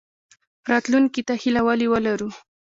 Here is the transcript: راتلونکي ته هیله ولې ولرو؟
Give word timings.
راتلونکي 0.71 1.21
ته 1.27 1.33
هیله 1.41 1.61
ولې 1.67 1.87
ولرو؟ 1.89 2.29